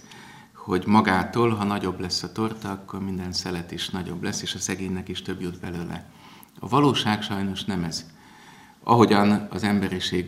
hogy 0.53 0.83
magától, 0.85 1.49
ha 1.49 1.63
nagyobb 1.63 1.99
lesz 1.99 2.23
a 2.23 2.31
torta, 2.31 2.71
akkor 2.71 2.99
minden 2.99 3.31
szelet 3.31 3.71
is 3.71 3.89
nagyobb 3.89 4.23
lesz, 4.23 4.41
és 4.41 4.53
a 4.53 4.59
szegénynek 4.59 5.07
is 5.07 5.21
több 5.21 5.41
jut 5.41 5.59
belőle. 5.59 6.09
A 6.59 6.67
valóság 6.67 7.21
sajnos 7.21 7.63
nem 7.63 7.83
ez. 7.83 8.05
Ahogyan 8.83 9.47
az 9.49 9.63
emberiség 9.63 10.25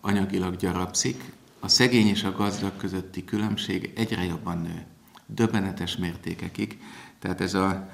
anyagilag 0.00 0.56
gyarapszik, 0.56 1.32
a 1.60 1.68
szegény 1.68 2.06
és 2.06 2.24
a 2.24 2.32
gazdag 2.32 2.76
közötti 2.76 3.24
különbség 3.24 3.92
egyre 3.96 4.24
jobban 4.24 4.58
nő. 4.58 4.86
Döbbenetes 5.26 5.96
mértékekig. 5.96 6.80
Tehát 7.18 7.40
ez 7.40 7.54
a 7.54 7.90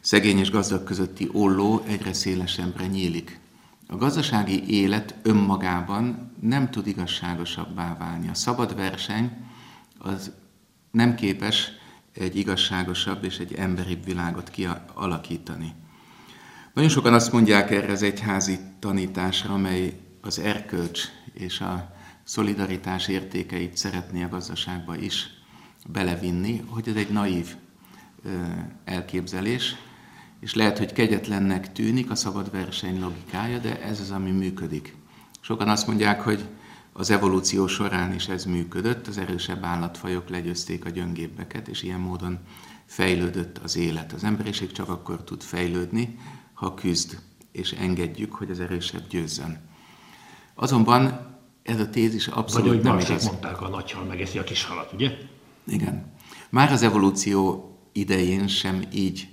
szegény 0.00 0.38
és 0.38 0.50
gazdag 0.50 0.84
közötti 0.84 1.28
olló 1.32 1.82
egyre 1.86 2.12
szélesebbre 2.12 2.86
nyílik. 2.86 3.40
A 3.86 3.96
gazdasági 3.96 4.74
élet 4.74 5.14
önmagában 5.22 6.32
nem 6.40 6.70
tud 6.70 6.86
igazságosabbá 6.86 7.96
válni. 7.96 8.28
A 8.28 8.34
szabad 8.34 8.76
verseny 8.76 9.32
az 9.98 10.32
nem 10.90 11.14
képes 11.14 11.70
egy 12.14 12.36
igazságosabb 12.36 13.24
és 13.24 13.38
egy 13.38 13.54
emberibb 13.54 14.04
világot 14.04 14.50
kialakítani. 14.50 15.74
Nagyon 16.78 16.92
sokan 16.92 17.14
azt 17.14 17.32
mondják 17.32 17.70
erre 17.70 17.92
az 17.92 18.02
egyházi 18.02 18.58
tanításra, 18.78 19.54
amely 19.54 19.92
az 20.20 20.38
erkölcs 20.38 21.02
és 21.32 21.60
a 21.60 21.94
szolidaritás 22.24 23.08
értékeit 23.08 23.76
szeretné 23.76 24.22
a 24.22 24.28
gazdaságba 24.28 24.96
is 24.96 25.26
belevinni, 25.86 26.62
hogy 26.66 26.88
ez 26.88 26.94
egy 26.94 27.10
naív 27.10 27.56
elképzelés, 28.84 29.76
és 30.40 30.54
lehet, 30.54 30.78
hogy 30.78 30.92
kegyetlennek 30.92 31.72
tűnik 31.72 32.10
a 32.10 32.14
szabad 32.14 32.50
verseny 32.50 33.00
logikája, 33.00 33.58
de 33.58 33.82
ez 33.82 34.00
az, 34.00 34.10
ami 34.10 34.30
működik. 34.30 34.94
Sokan 35.40 35.68
azt 35.68 35.86
mondják, 35.86 36.20
hogy 36.20 36.44
az 36.92 37.10
evolúció 37.10 37.66
során 37.66 38.14
is 38.14 38.28
ez 38.28 38.44
működött, 38.44 39.06
az 39.06 39.18
erősebb 39.18 39.64
állatfajok 39.64 40.28
legyőzték 40.28 40.84
a 40.84 40.90
gyöngébbeket, 40.90 41.68
és 41.68 41.82
ilyen 41.82 42.00
módon 42.00 42.38
fejlődött 42.86 43.58
az 43.58 43.76
élet. 43.76 44.12
Az 44.12 44.24
emberiség 44.24 44.72
csak 44.72 44.88
akkor 44.88 45.24
tud 45.24 45.42
fejlődni, 45.42 46.18
ha 46.58 46.74
küzd, 46.74 47.18
és 47.52 47.72
engedjük, 47.72 48.34
hogy 48.34 48.50
az 48.50 48.60
erősebb 48.60 49.08
győzzön. 49.08 49.58
Azonban 50.54 51.36
ez 51.62 51.80
a 51.80 51.90
tézis 51.90 52.26
abszolút 52.26 52.68
Vagy, 52.68 52.82
nem 52.82 52.98
igaz. 52.98 53.24
mondták, 53.24 53.60
a 53.60 53.68
nagyhal 53.68 54.04
megeszi 54.04 54.38
a 54.38 54.44
kis 54.44 54.64
halat, 54.64 54.92
ugye? 54.92 55.10
Igen. 55.66 56.12
Már 56.50 56.72
az 56.72 56.82
evolúció 56.82 57.72
idején 57.92 58.46
sem 58.48 58.82
így 58.92 59.28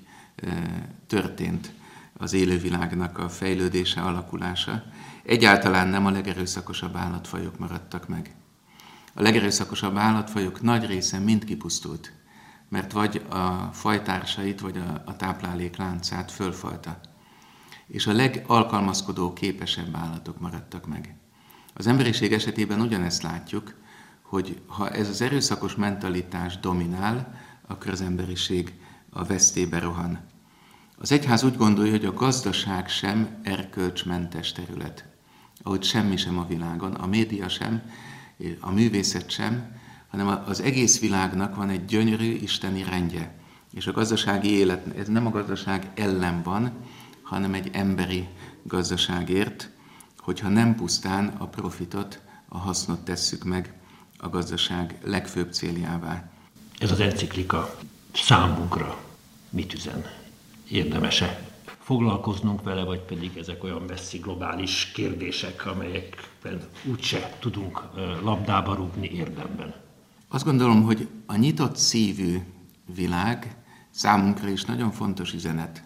történt 1.08 1.74
az 2.17 2.34
élővilágnak 2.34 3.17
a 3.17 3.29
fejlődése, 3.29 4.01
alakulása. 4.01 4.84
Egyáltalán 5.24 5.88
nem 5.88 6.05
a 6.05 6.12
legerőszakosabb 6.12 6.96
állatfajok 6.96 7.60
maradtak 7.60 8.08
meg. 8.08 8.36
A 9.13 9.22
legerőszakosabb 9.22 9.98
állatfajok 9.98 10.62
nagy 10.62 10.86
része 10.86 11.20
mind 11.20 11.44
kipusztult, 11.44 12.13
mert 12.70 12.91
vagy 12.91 13.22
a 13.29 13.70
fajtársait, 13.74 14.60
vagy 14.60 14.77
a, 14.77 15.01
a 15.05 15.15
táplálék 15.15 15.77
láncát 15.77 16.32
fölfalta. 16.32 17.00
És 17.88 18.08
a 18.08 18.13
legalkalmazkodó 18.13 19.34
képesebb 19.34 19.96
állatok 19.96 20.39
maradtak 20.39 20.88
meg. 20.88 21.15
Az 21.74 21.88
emberiség 21.88 22.34
esetében 22.34 22.82
ugyanezt 22.82 23.24
látjuk, 23.24 23.75
hogy 24.22 24.62
ha 24.68 24.89
ez 24.89 25.10
az 25.10 25.22
erőszakos 25.22 25.75
mentalitás 25.75 26.60
dominál, 26.60 27.39
akkor 27.68 27.92
az 27.92 28.01
emberiség 28.01 28.74
a 29.10 29.24
vesztébe 29.24 29.80
rohan. 29.80 30.19
Az 30.98 31.12
egyház 31.12 31.43
úgy 31.43 31.56
gondolja, 31.56 31.91
hogy 31.91 32.06
a 32.06 32.13
gazdaság 32.13 32.89
sem 32.89 33.39
erkölcsmentes 33.43 34.52
terület, 34.52 35.06
ahogy 35.63 35.84
semmi 35.84 36.17
sem 36.17 36.38
a 36.38 36.48
világon, 36.48 36.93
a 36.93 37.06
média 37.06 37.50
sem, 37.50 37.82
a 38.60 38.71
művészet 38.71 39.30
sem, 39.30 39.76
hanem 40.08 40.43
az 40.45 40.62
egész 40.62 41.00
világnak 41.00 41.56
van 41.56 41.69
egy 41.69 41.86
gyönyörű 41.86 42.34
isteni 42.34 42.84
rendje. 42.84 43.36
És 43.74 43.88
a 43.88 43.91
gazdasági 43.91 44.50
élet, 44.50 44.98
ez 44.98 45.08
nem 45.08 45.26
a 45.26 45.30
gazdaság 45.30 45.91
ellen 45.95 46.41
van, 46.43 46.71
hanem 47.25 47.53
egy 47.53 47.69
emberi 47.73 48.27
gazdaságért, 48.63 49.69
hogyha 50.17 50.49
nem 50.49 50.75
pusztán 50.75 51.27
a 51.27 51.47
profitot, 51.47 52.21
a 52.47 52.57
hasznot 52.57 52.99
tesszük 52.99 53.43
meg 53.43 53.73
a 54.17 54.29
gazdaság 54.29 54.97
legfőbb 55.03 55.53
céljává. 55.53 56.31
Ez 56.79 56.91
az 56.91 56.99
enciklika 56.99 57.77
számunkra 58.13 59.03
mit 59.49 59.73
üzen? 59.73 60.05
Érdemese 60.69 61.49
foglalkoznunk 61.79 62.63
vele, 62.63 62.83
vagy 62.83 62.99
pedig 62.99 63.38
ezek 63.38 63.63
olyan 63.63 63.81
messzi 63.81 64.17
globális 64.17 64.91
kérdések, 64.93 65.65
amelyekben 65.65 66.67
úgyse 66.83 67.38
tudunk 67.39 67.81
labdába 68.23 68.75
rúgni 68.75 69.09
érdemben? 69.09 69.73
Azt 70.27 70.45
gondolom, 70.45 70.83
hogy 70.83 71.07
a 71.25 71.35
nyitott 71.35 71.75
szívű 71.75 72.39
világ 72.95 73.55
számunkra 73.91 74.49
is 74.49 74.65
nagyon 74.65 74.91
fontos 74.91 75.33
üzenet, 75.33 75.83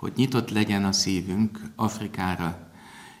hogy 0.00 0.12
nyitott 0.16 0.50
legyen 0.50 0.84
a 0.84 0.92
szívünk 0.92 1.60
Afrikára, 1.76 2.70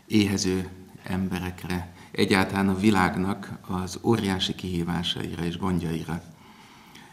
éhező 0.06 0.68
emberekre, 1.02 1.92
egyáltalán 2.10 2.68
a 2.68 2.78
világnak 2.78 3.58
az 3.66 3.98
óriási 4.02 4.54
kihívásaira 4.54 5.44
és 5.44 5.58
gondjaira. 5.58 6.22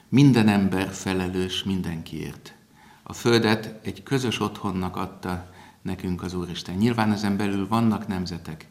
Minden 0.09 0.47
ember 0.47 0.91
felelős 0.91 1.63
mindenkiért. 1.63 2.55
A 3.03 3.13
Földet 3.13 3.79
egy 3.85 4.03
közös 4.03 4.39
otthonnak 4.39 4.95
adta 4.95 5.51
nekünk 5.81 6.23
az 6.23 6.33
Úristen. 6.33 6.75
Nyilván 6.75 7.11
ezen 7.11 7.37
belül 7.37 7.67
vannak 7.67 8.07
nemzetek, 8.07 8.67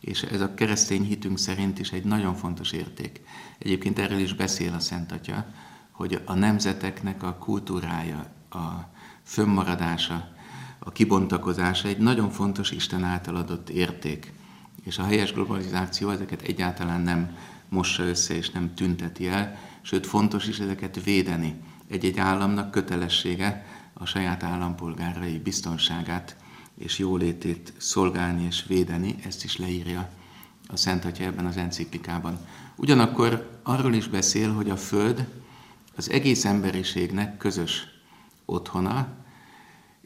és 0.00 0.22
ez 0.22 0.40
a 0.40 0.54
keresztény 0.54 1.02
hitünk 1.02 1.38
szerint 1.38 1.78
is 1.78 1.92
egy 1.92 2.04
nagyon 2.04 2.34
fontos 2.34 2.72
érték. 2.72 3.20
Egyébként 3.58 3.98
erről 3.98 4.18
is 4.18 4.34
beszél 4.34 4.72
a 4.72 4.80
Szent 4.80 5.12
Atya, 5.12 5.46
hogy 5.90 6.22
a 6.24 6.34
nemzeteknek 6.34 7.22
a 7.22 7.34
kultúrája, 7.34 8.26
a 8.50 8.94
fönnmaradása, 9.22 10.34
a 10.78 10.92
kibontakozása 10.92 11.88
egy 11.88 11.98
nagyon 11.98 12.30
fontos 12.30 12.70
Isten 12.70 13.04
által 13.04 13.36
adott 13.36 13.68
érték. 13.68 14.32
És 14.84 14.98
a 14.98 15.04
helyes 15.04 15.32
globalizáció 15.32 16.10
ezeket 16.10 16.42
egyáltalán 16.42 17.00
nem 17.00 17.36
mossa 17.68 18.02
össze 18.02 18.34
és 18.34 18.50
nem 18.50 18.74
tünteti 18.74 19.28
el, 19.28 19.58
sőt 19.82 20.06
fontos 20.06 20.46
is 20.46 20.58
ezeket 20.58 21.04
védeni. 21.04 21.54
Egy-egy 21.88 22.18
államnak 22.18 22.70
kötelessége 22.70 23.66
a 23.92 24.06
saját 24.06 24.42
állampolgárai 24.42 25.38
biztonságát 25.38 26.36
és 26.78 26.98
jólétét 26.98 27.72
szolgálni 27.76 28.44
és 28.44 28.64
védeni, 28.66 29.14
ezt 29.24 29.44
is 29.44 29.56
leírja 29.56 30.08
a 30.68 30.76
Szent 30.76 31.04
Atya 31.04 31.24
ebben 31.24 31.46
az 31.46 31.56
enciklikában. 31.56 32.38
Ugyanakkor 32.76 33.60
arról 33.62 33.94
is 33.94 34.08
beszél, 34.08 34.52
hogy 34.52 34.70
a 34.70 34.76
Föld 34.76 35.26
az 35.96 36.10
egész 36.10 36.44
emberiségnek 36.44 37.36
közös 37.36 37.86
otthona, 38.44 39.08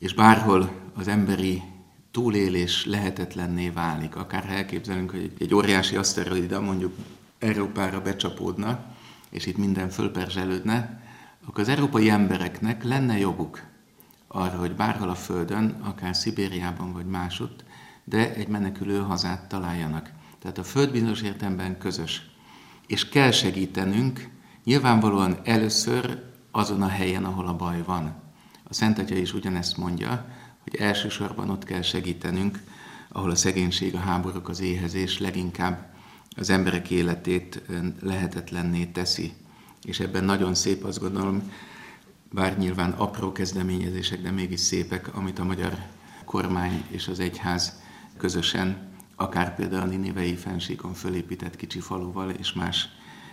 és 0.00 0.14
bárhol 0.14 0.70
az 0.94 1.08
emberi 1.08 1.62
túlélés 2.10 2.86
lehetetlenné 2.86 3.68
válik, 3.68 4.16
akár 4.16 4.50
elképzelünk, 4.50 5.10
hogy 5.10 5.32
egy 5.38 5.54
óriási 5.54 5.96
aszteroida 5.96 6.60
mondjuk 6.60 6.94
Európára 7.38 8.00
becsapódna, 8.00 8.84
és 9.30 9.46
itt 9.46 9.56
minden 9.56 9.88
fölperzselődne, 9.88 11.02
akkor 11.46 11.60
az 11.60 11.68
európai 11.68 12.10
embereknek 12.10 12.84
lenne 12.84 13.18
joguk 13.18 13.62
arra, 14.28 14.58
hogy 14.58 14.74
bárhol 14.74 15.08
a 15.08 15.14
Földön, 15.14 15.76
akár 15.82 16.16
Szibériában 16.16 16.92
vagy 16.92 17.06
másutt, 17.06 17.64
de 18.04 18.34
egy 18.34 18.48
menekülő 18.48 18.98
hazát 18.98 19.48
találjanak. 19.48 20.10
Tehát 20.38 20.58
a 20.58 20.64
Föld 20.64 20.90
bizonyos 20.90 21.22
értelemben 21.22 21.78
közös. 21.78 22.30
És 22.86 23.08
kell 23.08 23.30
segítenünk, 23.30 24.28
nyilvánvalóan 24.64 25.38
először 25.44 26.22
azon 26.50 26.82
a 26.82 26.88
helyen, 26.88 27.24
ahol 27.24 27.46
a 27.46 27.56
baj 27.56 27.82
van. 27.82 28.19
A 28.70 28.74
Szent 28.74 28.98
Atya 28.98 29.16
is 29.16 29.34
ugyanezt 29.34 29.76
mondja, 29.76 30.26
hogy 30.62 30.74
elsősorban 30.74 31.50
ott 31.50 31.64
kell 31.64 31.82
segítenünk, 31.82 32.62
ahol 33.08 33.30
a 33.30 33.34
szegénység, 33.34 33.94
a 33.94 33.98
háborúk, 33.98 34.48
az 34.48 34.60
éhezés 34.60 35.18
leginkább 35.18 35.94
az 36.36 36.50
emberek 36.50 36.90
életét 36.90 37.62
lehetetlenné 38.00 38.84
teszi. 38.84 39.32
És 39.82 40.00
ebben 40.00 40.24
nagyon 40.24 40.54
szép, 40.54 40.84
azt 40.84 41.00
gondolom, 41.00 41.52
bár 42.32 42.58
nyilván 42.58 42.90
apró 42.90 43.32
kezdeményezések, 43.32 44.22
de 44.22 44.30
mégis 44.30 44.60
szépek, 44.60 45.16
amit 45.16 45.38
a 45.38 45.44
magyar 45.44 45.78
kormány 46.24 46.84
és 46.88 47.08
az 47.08 47.20
egyház 47.20 47.80
közösen, 48.16 48.88
akár 49.16 49.54
például 49.54 49.82
a 49.82 49.86
Ninivei 49.86 50.36
fensíkon 50.36 50.94
fölépített 50.94 51.56
kicsi 51.56 51.80
faluval 51.80 52.30
és 52.30 52.52
más 52.52 52.88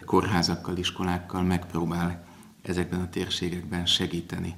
kórházakkal, 0.05 0.77
iskolákkal 0.77 1.43
megpróbál 1.43 2.25
ezekben 2.61 3.01
a 3.01 3.09
térségekben 3.09 3.85
segíteni. 3.85 4.55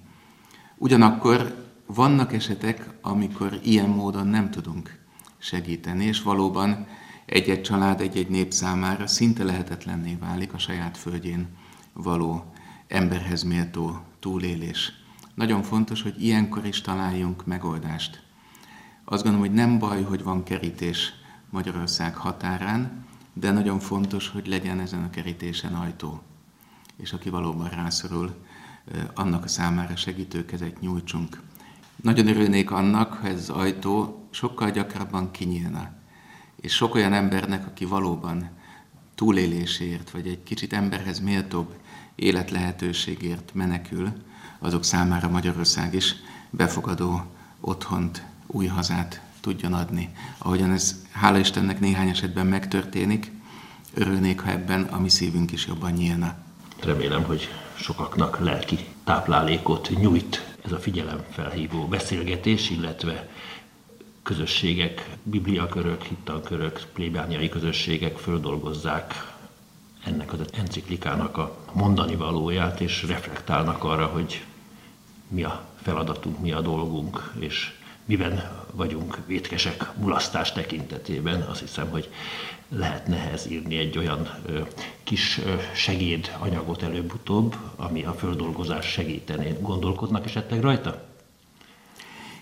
Ugyanakkor 0.81 1.65
vannak 1.85 2.33
esetek, 2.33 2.89
amikor 3.01 3.59
ilyen 3.63 3.89
módon 3.89 4.27
nem 4.27 4.51
tudunk 4.51 4.99
segíteni, 5.37 6.05
és 6.05 6.21
valóban 6.21 6.87
egy-egy 7.25 7.61
család, 7.61 8.01
egy-egy 8.01 8.29
nép 8.29 8.51
számára 8.51 9.07
szinte 9.07 9.43
lehetetlenné 9.43 10.17
válik 10.19 10.53
a 10.53 10.57
saját 10.57 10.97
földjén 10.97 11.47
való 11.93 12.53
emberhez 12.87 13.43
méltó 13.43 13.99
túlélés. 14.19 14.91
Nagyon 15.35 15.63
fontos, 15.63 16.01
hogy 16.01 16.23
ilyenkor 16.23 16.65
is 16.65 16.81
találjunk 16.81 17.45
megoldást. 17.45 18.23
Azt 19.05 19.23
gondolom, 19.23 19.47
hogy 19.47 19.55
nem 19.55 19.79
baj, 19.79 20.03
hogy 20.03 20.23
van 20.23 20.43
kerítés 20.43 21.13
Magyarország 21.49 22.15
határán, 22.15 23.05
de 23.33 23.51
nagyon 23.51 23.79
fontos, 23.79 24.27
hogy 24.27 24.47
legyen 24.47 24.79
ezen 24.79 25.03
a 25.03 25.09
kerítésen 25.09 25.73
ajtó. 25.73 26.21
És 26.97 27.13
aki 27.13 27.29
valóban 27.29 27.69
rászorul, 27.69 28.35
annak 29.13 29.43
a 29.43 29.47
számára 29.47 29.95
segítőkezet 29.95 30.79
nyújtsunk. 30.79 31.41
Nagyon 31.95 32.27
örülnék 32.27 32.71
annak, 32.71 33.13
ha 33.13 33.27
ez 33.27 33.39
az 33.39 33.49
ajtó 33.49 34.23
sokkal 34.29 34.71
gyakrabban 34.71 35.31
kinyílna. 35.31 35.89
És 36.61 36.73
sok 36.73 36.95
olyan 36.95 37.13
embernek, 37.13 37.67
aki 37.67 37.85
valóban 37.85 38.49
túlélésért, 39.15 40.11
vagy 40.11 40.27
egy 40.27 40.43
kicsit 40.43 40.73
emberhez 40.73 41.19
méltóbb 41.19 41.75
életlehetőségért 42.15 43.53
menekül, 43.53 44.11
azok 44.59 44.83
számára 44.83 45.29
Magyarország 45.29 45.93
is 45.93 46.15
befogadó 46.49 47.21
otthont, 47.59 48.23
új 48.47 48.65
hazát 48.65 49.21
tudjon 49.39 49.73
adni. 49.73 50.09
Ahogyan 50.37 50.71
ez 50.71 50.95
hála 51.11 51.37
Istennek 51.37 51.79
néhány 51.79 52.09
esetben 52.09 52.47
megtörténik, 52.47 53.31
örülnék, 53.93 54.39
ha 54.39 54.49
ebben 54.49 54.83
a 54.83 54.99
mi 54.99 55.09
szívünk 55.09 55.51
is 55.51 55.67
jobban 55.67 55.91
nyílna. 55.91 56.37
Remélem, 56.83 57.23
hogy 57.23 57.49
sokaknak 57.75 58.39
lelki 58.39 58.77
táplálékot 59.03 59.89
nyújt 59.89 60.55
ez 60.65 60.71
a 60.71 60.79
figyelemfelhívó 60.79 61.87
beszélgetés, 61.87 62.69
illetve 62.69 63.29
közösségek, 64.23 65.09
bibliakörök, 65.23 66.03
hittankörök, 66.03 66.81
plébániai 66.93 67.49
közösségek 67.49 68.17
földolgozzák 68.17 69.33
ennek 70.05 70.33
az 70.33 70.39
enciklikának 70.51 71.37
a 71.37 71.57
mondani 71.73 72.15
valóját, 72.15 72.79
és 72.79 73.03
reflektálnak 73.03 73.83
arra, 73.83 74.05
hogy 74.05 74.43
mi 75.27 75.43
a 75.43 75.65
feladatunk, 75.81 76.39
mi 76.39 76.51
a 76.51 76.61
dolgunk, 76.61 77.33
és 77.39 77.73
miben 78.05 78.65
vagyunk 78.71 79.17
vétkesek 79.25 79.91
mulasztás 79.97 80.51
tekintetében. 80.51 81.41
Azt 81.41 81.59
hiszem, 81.59 81.89
hogy 81.89 82.09
lehet 82.69 83.07
nehez 83.07 83.47
írni 83.51 83.77
egy 83.77 83.97
olyan 83.97 84.29
kis 85.03 85.37
ö, 85.37 85.55
segéd 85.73 86.35
anyagot 86.39 86.83
előbb-utóbb, 86.83 87.55
ami 87.75 88.03
a 88.03 88.13
földolgozás 88.13 88.85
segítené. 88.85 89.55
Gondolkodnak 89.61 90.25
esetleg 90.25 90.61
rajta? 90.61 91.07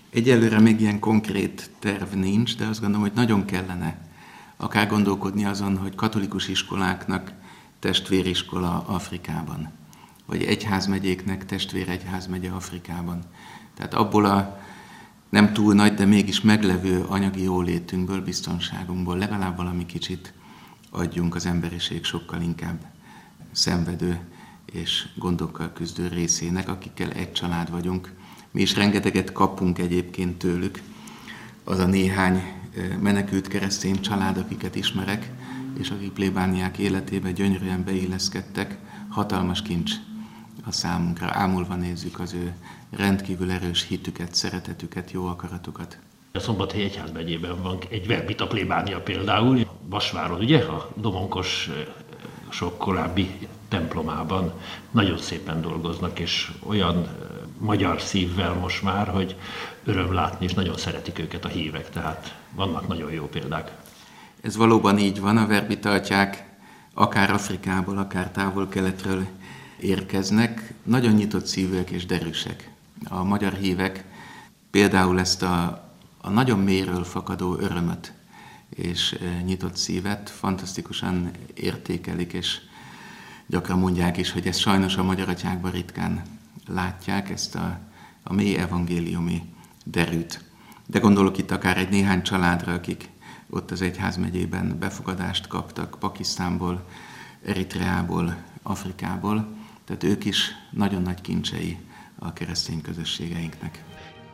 Egyelőre 0.09 0.59
még 0.59 0.81
ilyen 0.81 0.99
konkrét 0.99 1.69
terv 1.79 2.13
nincs, 2.13 2.57
de 2.57 2.65
azt 2.65 2.79
gondolom, 2.79 3.05
hogy 3.07 3.15
nagyon 3.15 3.45
kellene 3.45 4.07
akár 4.57 4.87
gondolkodni 4.87 5.45
azon, 5.45 5.77
hogy 5.77 5.95
katolikus 5.95 6.47
iskoláknak 6.47 7.31
testvériskola 7.79 8.83
Afrikában, 8.87 9.71
vagy 10.25 10.43
egyházmegyéknek 10.43 11.45
testvéregyházmegye 11.45 12.49
Afrikában. 12.49 13.23
Tehát 13.75 13.93
abból 13.93 14.25
a 14.25 14.59
nem 15.29 15.53
túl 15.53 15.73
nagy, 15.73 15.93
de 15.93 16.05
mégis 16.05 16.41
meglevő 16.41 17.03
anyagi 17.07 17.43
jólétünkből, 17.43 18.21
biztonságunkból 18.21 19.17
legalább 19.17 19.57
valami 19.57 19.85
kicsit 19.85 20.33
adjunk 20.91 21.35
az 21.35 21.45
emberiség 21.45 22.03
sokkal 22.03 22.41
inkább 22.41 22.85
szenvedő 23.51 24.19
és 24.65 25.07
gondokkal 25.15 25.73
küzdő 25.73 26.07
részének, 26.07 26.69
akikkel 26.69 27.11
egy 27.11 27.31
család 27.31 27.71
vagyunk. 27.71 28.13
Mi 28.51 28.61
is 28.61 28.75
rengeteget 28.75 29.31
kapunk 29.31 29.79
egyébként 29.79 30.37
tőlük. 30.37 30.81
Az 31.63 31.79
a 31.79 31.85
néhány 31.85 32.43
menekült 33.01 33.47
keresztény 33.47 34.01
család, 34.01 34.37
akiket 34.37 34.75
ismerek, 34.75 35.31
és 35.79 35.89
akik 35.89 36.11
plébániák 36.11 36.77
életébe 36.77 37.31
gyönyörűen 37.31 37.83
beilleszkedtek, 37.83 38.77
hatalmas 39.09 39.61
kincs 39.61 39.91
a 40.67 40.71
számunkra. 40.71 41.29
Ámulva 41.31 41.75
nézzük 41.75 42.19
az 42.19 42.33
ő 42.33 42.53
rendkívül 42.89 43.51
erős 43.51 43.87
hitüket, 43.87 44.35
szeretetüket, 44.35 45.11
jó 45.11 45.25
akaratukat. 45.25 45.97
A 46.31 46.39
Szombathely 46.39 46.83
Egyházmegyében 46.83 47.61
van 47.61 47.77
egy 47.89 48.07
verbita 48.07 48.47
plébánia 48.47 49.01
például, 49.01 49.67
Vasváron, 49.89 50.39
ugye, 50.39 50.63
a 50.63 50.89
Domonkos 50.95 51.69
sok 52.49 52.77
korábbi 52.77 53.47
templomában 53.67 54.53
nagyon 54.91 55.17
szépen 55.17 55.61
dolgoznak, 55.61 56.19
és 56.19 56.51
olyan 56.65 57.07
magyar 57.57 58.01
szívvel 58.01 58.53
most 58.53 58.83
már, 58.83 59.07
hogy 59.07 59.35
öröm 59.83 60.13
látni, 60.13 60.45
és 60.45 60.53
nagyon 60.53 60.77
szeretik 60.77 61.19
őket 61.19 61.45
a 61.45 61.47
hívek, 61.47 61.89
tehát 61.89 62.35
vannak 62.51 62.87
nagyon 62.87 63.11
jó 63.11 63.25
példák. 63.25 63.71
Ez 64.41 64.55
valóban 64.55 64.97
így 64.97 65.19
van, 65.19 65.37
a 65.37 65.47
verbitartyák 65.47 66.57
akár 66.93 67.31
Afrikából, 67.31 67.97
akár 67.97 68.31
távol-keletről 68.31 69.27
érkeznek, 69.79 70.73
nagyon 70.83 71.13
nyitott 71.13 71.45
szívűek 71.45 71.89
és 71.89 72.05
derűsek. 72.05 72.71
A 73.03 73.23
magyar 73.23 73.53
hívek 73.53 74.03
például 74.71 75.19
ezt 75.19 75.41
a, 75.41 75.87
a 76.21 76.29
nagyon 76.29 76.59
mélyről 76.59 77.03
fakadó 77.03 77.57
örömöt 77.59 78.13
és 78.69 79.11
e, 79.21 79.41
nyitott 79.41 79.75
szívet 79.75 80.29
fantasztikusan 80.29 81.31
értékelik, 81.53 82.33
és 82.33 82.59
gyakran 83.45 83.79
mondják 83.79 84.17
is, 84.17 84.31
hogy 84.31 84.47
ezt 84.47 84.59
sajnos 84.59 84.95
a 84.95 85.03
magyar 85.03 85.29
atyákban 85.29 85.71
ritkán 85.71 86.21
látják, 86.67 87.29
ezt 87.29 87.55
a, 87.55 87.79
a 88.23 88.33
mély 88.33 88.55
evangéliumi 88.55 89.41
derűt. 89.83 90.43
De 90.85 90.99
gondolok 90.99 91.37
itt 91.37 91.51
akár 91.51 91.77
egy 91.77 91.89
néhány 91.89 92.21
családra, 92.21 92.73
akik 92.73 93.09
ott 93.49 93.71
az 93.71 93.81
egyházmegyében 93.81 94.79
befogadást 94.79 95.47
kaptak 95.47 95.95
Pakisztánból, 95.99 96.87
Eritreából, 97.45 98.37
Afrikából, 98.63 99.55
tehát 99.87 100.03
ők 100.03 100.25
is 100.25 100.51
nagyon 100.71 101.01
nagy 101.01 101.21
kincsei 101.21 101.77
a 102.19 102.33
keresztény 102.33 102.81
közösségeinknek. 102.81 103.83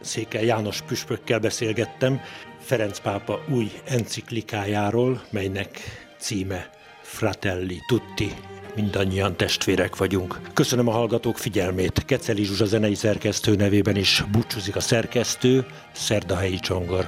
Székely 0.01 0.45
János 0.45 0.81
püspökkel 0.81 1.39
beszélgettem 1.39 2.19
Ferenc 2.59 2.99
pápa 2.99 3.43
új 3.49 3.71
enciklikájáról, 3.85 5.23
melynek 5.31 5.79
címe 6.19 6.69
Fratelli 7.01 7.81
Tutti, 7.87 8.33
mindannyian 8.75 9.37
testvérek 9.37 9.95
vagyunk. 9.95 10.39
Köszönöm 10.53 10.87
a 10.87 10.91
hallgatók 10.91 11.37
figyelmét. 11.37 12.05
Keceli 12.05 12.43
Zsuzsa 12.43 12.65
zenei 12.65 12.95
szerkesztő 12.95 13.55
nevében 13.55 13.95
is 13.95 14.23
búcsúzik 14.31 14.75
a 14.75 14.79
szerkesztő, 14.79 15.65
Szerdahelyi 15.91 16.59
Csongor. 16.59 17.07